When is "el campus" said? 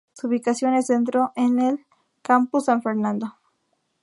1.59-2.65